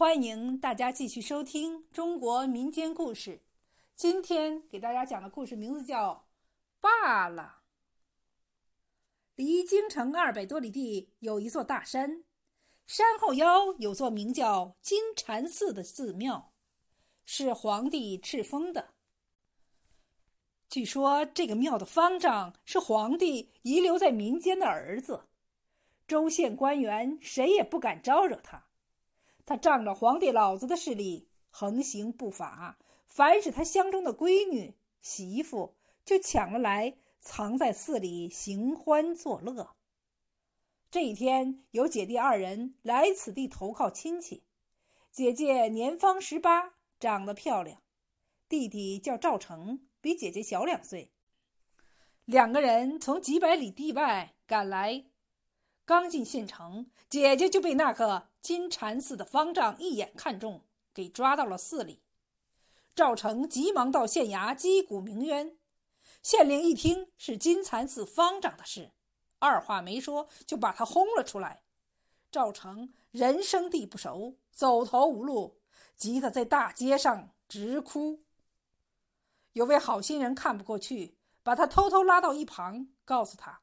[0.00, 3.42] 欢迎大家继续收听中国民间故事。
[3.94, 6.14] 今天给大家讲的故事名字叫
[6.80, 7.56] 《罢了》。
[9.34, 12.24] 离京城二百多里地有一座大山，
[12.86, 16.54] 山后腰有座名叫金蝉寺的寺庙，
[17.26, 18.94] 是皇帝敕封的。
[20.70, 25.26] 据说这个庙的方丈是皇帝遗留在民间的儿子，
[26.08, 28.69] 州县官员谁也不敢招惹他。
[29.50, 32.78] 他仗着皇帝老子的势力，横行不法。
[33.08, 39.74] 凡是他相中的闺女、媳妇，就抢了来，藏在寺里行欢作乐。
[40.92, 44.44] 这一天，有姐弟二人来此地投靠亲戚。
[45.10, 47.78] 姐姐年方十八，长得漂亮；
[48.48, 51.10] 弟弟叫赵成，比姐姐小两岁。
[52.24, 55.06] 两个人从几百里地外赶来。
[55.90, 60.62] 刚进县城，姐姐就被那个金蝉寺的方丈一眼看中，
[60.94, 62.00] 给抓到了寺里。
[62.94, 65.58] 赵成急忙到县衙击鼓鸣冤。
[66.22, 68.92] 县令一听是金蝉寺方丈的事，
[69.40, 71.64] 二话没说就把他轰了出来。
[72.30, 75.58] 赵成人生地不熟，走投无路，
[75.96, 78.22] 急得在大街上直哭。
[79.54, 83.62] 有位好心人看不过去，把他偷偷拉到一旁，告诉他。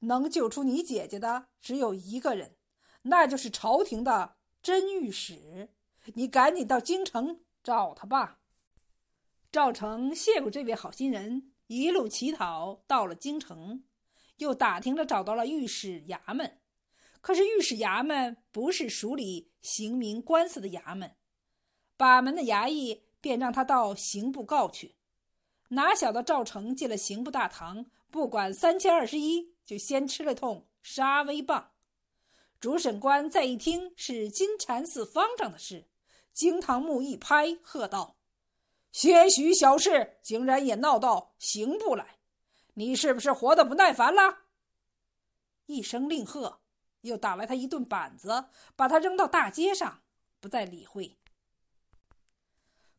[0.00, 2.56] 能救出你姐姐的只有一个人，
[3.02, 5.70] 那就是朝廷的真御史。
[6.14, 8.40] 你赶紧到京城找他吧。
[9.50, 13.84] 赵成谢过这位好心人，一路乞讨到了京城，
[14.36, 16.60] 又打听着找到了御史衙门。
[17.20, 21.16] 可是御史衙门不是署理刑民官司的衙门，
[21.96, 24.94] 把门的衙役便让他到刑部告去。
[25.70, 29.52] 哪晓得赵成进了刑部大堂，不管三七二十一。
[29.68, 31.72] 就先吃了通杀威棒，
[32.58, 35.86] 主审官再一听是金蝉寺方丈的事，
[36.32, 38.16] 惊堂木一拍，喝道
[38.92, 42.16] ：“些许小事，竟然也闹到刑部来，
[42.72, 44.38] 你是不是活得不耐烦了？”
[45.66, 46.60] 一声令喝，
[47.02, 50.02] 又打来他一顿板子，把他扔到大街上，
[50.40, 51.18] 不再理会。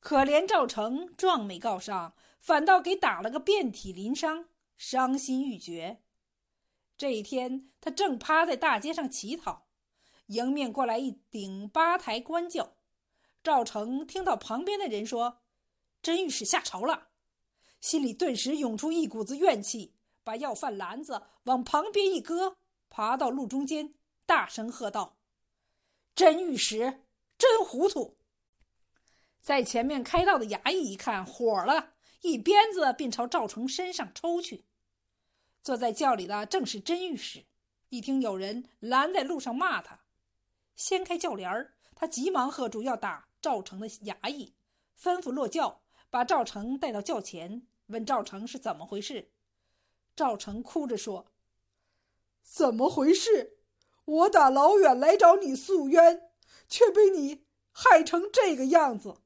[0.00, 6.02] 可怜赵成壮没告上，反倒给打了个遍体鳞伤，伤心欲绝。
[6.98, 9.68] 这一天，他正趴在大街上乞讨，
[10.26, 12.74] 迎面过来一顶八抬官轿。
[13.40, 15.38] 赵成听到旁边的人说
[16.02, 17.10] ：“真御史下朝了”，
[17.80, 19.94] 心里顿时涌出一股子怨气，
[20.24, 22.56] 把要饭篮子往旁边一搁，
[22.90, 23.94] 爬到路中间，
[24.26, 25.18] 大声喝道
[26.16, 27.04] ：“真御史
[27.38, 28.18] 真糊涂！”
[29.40, 34.64] 在前面开道的衙役一看火了，一鞭子便朝赵成身上抽去。
[35.68, 37.44] 坐在轿里的正是甄御史，
[37.90, 40.00] 一听有人拦在路上骂他，
[40.74, 44.54] 掀开轿帘儿，他急忙喝住要打赵成的衙役，
[44.98, 49.30] 吩咐落轿，把赵成带到轿前，问赵成是怎么回事。
[50.16, 51.26] 赵成哭着说
[52.40, 53.58] ：“怎么回事？
[54.06, 56.30] 我打老远来找你诉冤，
[56.66, 59.20] 却被你害成这个样子。”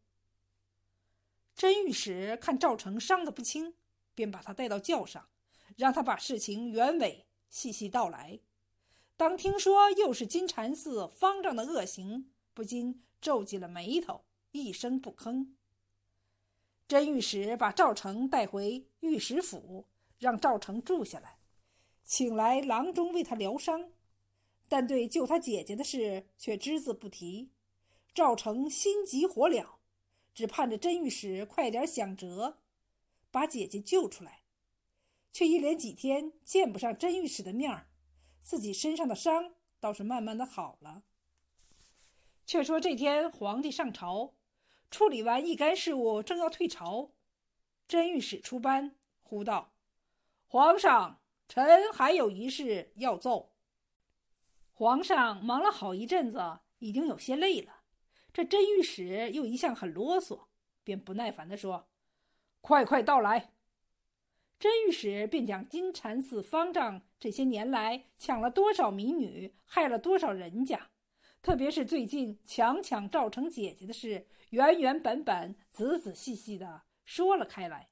[1.54, 3.76] 甄御史看赵成伤得不轻，
[4.16, 5.28] 便把他带到轿上。
[5.76, 8.40] 让他把事情原委细细道来。
[9.16, 15.54] 当听说又是金蝉寺方丈的恶行，不禁皱紧了眉头，一声不吭。
[16.88, 19.86] 真御史把赵成带回御史府，
[20.18, 21.38] 让赵成住下来，
[22.04, 23.92] 请来郎中为他疗伤，
[24.68, 27.50] 但对救他姐姐的事却只字不提。
[28.12, 29.66] 赵成心急火燎，
[30.34, 32.58] 只盼着真御史快点想辙，
[33.30, 34.41] 把姐姐救出来。
[35.32, 37.88] 却一连几天见不上真御史的面儿，
[38.42, 41.02] 自己身上的伤倒是慢慢的好了。
[42.44, 44.34] 却说这天皇帝上朝，
[44.90, 47.12] 处理完一干事务，正要退朝，
[47.88, 49.72] 真御史出班，呼道
[50.46, 53.54] ：“皇上，臣还有一事要奏。”
[54.74, 57.82] 皇上忙了好一阵子，已经有些累了。
[58.32, 60.46] 这真御史又一向很啰嗦，
[60.84, 61.88] 便不耐烦地说
[62.60, 63.52] ：“快快到来。”
[64.62, 70.92] 真御史便讲金蝉寺方丈这些年来抢了多少民女，害了多少人家，
[71.42, 77.90] 特别是最近强抢赵成姐姐的事，原原本本、仔仔细细的说了开来。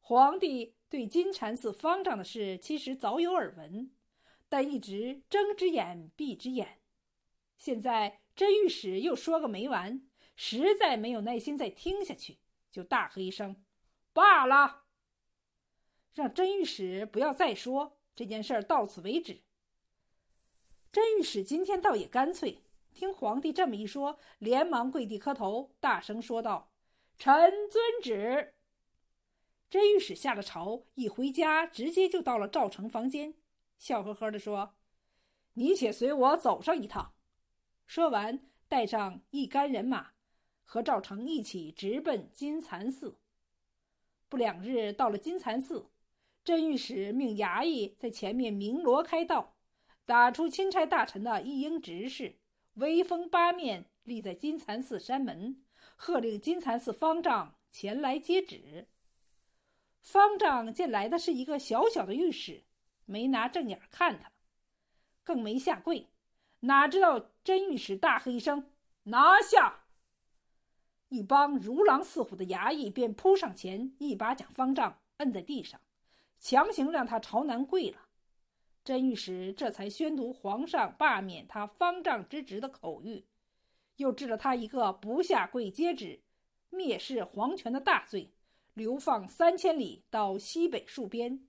[0.00, 3.92] 皇帝对金蝉寺方丈的事其实早有耳闻，
[4.48, 6.80] 但一直睁只眼闭只眼。
[7.58, 10.00] 现在真御史又说个没完，
[10.34, 12.38] 实在没有耐心再听下去，
[12.72, 13.62] 就大喝一声
[14.14, 14.83] ：“罢了！”
[16.14, 19.42] 让甄御史不要再说这件事儿，到此为止。
[20.92, 22.62] 甄御史今天倒也干脆，
[22.92, 26.70] 听皇帝这么一说，连忙跪地磕头，大声说道
[27.18, 27.34] ：“臣
[27.68, 28.54] 遵旨。”
[29.68, 33.34] 甄御史下了朝，一回家直接就到了赵成房间，
[33.76, 34.76] 笑呵呵地说
[35.54, 37.14] ：“你且随我走上一趟。”
[37.88, 40.12] 说完，带上一干人马，
[40.62, 43.18] 和赵成一起直奔金蚕寺。
[44.28, 45.90] 不两日，到了金蚕寺，
[46.44, 49.56] 真御史命衙役在前面鸣锣开道，
[50.04, 52.36] 打出钦差大臣的一应执事，
[52.74, 55.64] 威风八面立在金蚕寺山门，
[55.96, 58.88] 喝令金蚕寺方丈前来接旨。
[60.02, 62.64] 方丈见来的是一个小小的御史，
[63.06, 64.30] 没拿正眼看他，
[65.22, 66.10] 更没下跪，
[66.60, 68.70] 哪知道真御史大喝一声
[69.04, 69.86] ：“拿下！”
[71.08, 75.80] 一帮如狼似虎的衙役便扑上前，一把将方丈摁在地上，
[76.40, 77.98] 强行让他朝南跪了。
[78.84, 83.24] 甄御史这才宣读皇上罢免他方丈之职的口谕，
[83.96, 86.20] 又治了他一个不下跪接旨、
[86.70, 88.30] 蔑视皇权的大罪。
[88.74, 91.46] 流放三千里到西北戍边。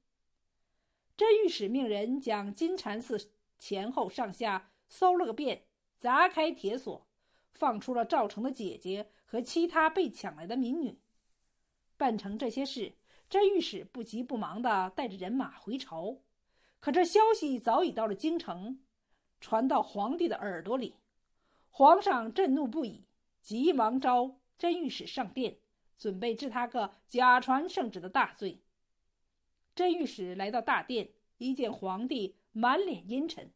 [1.17, 5.65] 甄御史命人将金蝉寺前后上下搜了个遍，
[5.95, 7.07] 砸开铁锁，
[7.55, 10.99] 放出了赵成的姐姐和其他被抢来的民女。
[11.97, 12.93] 办成这些事，
[13.29, 16.17] 真御史不急不忙地带着人马回朝。
[16.79, 18.79] 可这消息早已到了京城，
[19.39, 20.95] 传到皇帝的耳朵里。
[21.69, 23.05] 皇上震怒不已，
[23.41, 25.57] 急忙召真御史上殿。
[25.97, 28.61] 准备治他个假传圣旨的大罪。
[29.73, 33.49] 真御史来到大殿，一见皇帝满脸阴沉，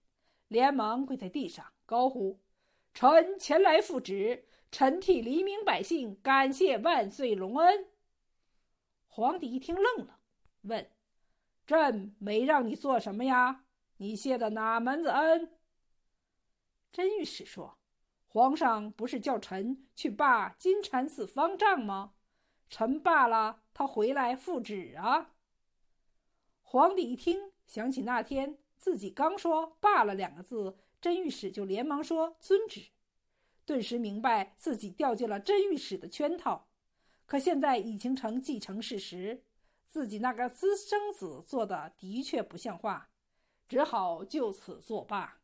[0.48, 2.40] 连忙跪在地上，高呼
[2.96, 7.88] ：“臣前来复旨，臣替黎民百姓感谢万岁隆恩。”
[9.12, 10.20] 皇帝一听愣了，
[10.62, 10.90] 问
[11.68, 13.66] ：“朕没让你做什么呀？
[13.98, 15.58] 你谢的哪门子恩？”
[16.94, 17.78] 真御史说
[18.30, 22.14] ：“皇上不是叫臣去罢金蝉寺方丈吗？”
[22.70, 25.34] 臣罢了，他回来复旨啊！
[26.62, 32.92] 皇帝一听，想起那天自己刚说“罢了”两个字，真御史就连忙说“遵旨”，
[33.66, 36.69] 顿时明白自己掉进了真御史的圈套。
[37.30, 39.44] 可现在已经成既成事实，
[39.86, 43.12] 自己那个私生子做的的确不像话，
[43.68, 45.40] 只好就此作罢。